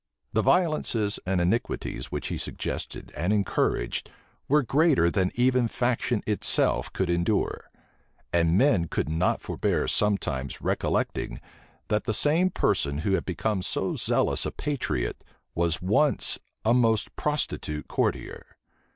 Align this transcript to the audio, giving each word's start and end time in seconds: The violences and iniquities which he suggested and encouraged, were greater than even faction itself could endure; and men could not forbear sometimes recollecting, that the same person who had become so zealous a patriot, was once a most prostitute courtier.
The 0.33 0.41
violences 0.41 1.19
and 1.27 1.39
iniquities 1.39 2.11
which 2.11 2.29
he 2.29 2.37
suggested 2.39 3.11
and 3.15 3.31
encouraged, 3.31 4.09
were 4.47 4.63
greater 4.63 5.11
than 5.11 5.31
even 5.35 5.67
faction 5.67 6.23
itself 6.25 6.91
could 6.91 7.07
endure; 7.07 7.69
and 8.33 8.57
men 8.57 8.87
could 8.87 9.07
not 9.07 9.41
forbear 9.43 9.87
sometimes 9.87 10.59
recollecting, 10.59 11.39
that 11.89 12.05
the 12.05 12.15
same 12.15 12.49
person 12.49 13.01
who 13.05 13.11
had 13.11 13.25
become 13.27 13.61
so 13.61 13.95
zealous 13.95 14.43
a 14.43 14.49
patriot, 14.51 15.23
was 15.53 15.83
once 15.83 16.39
a 16.65 16.73
most 16.73 17.15
prostitute 17.15 17.87
courtier. 17.87 18.57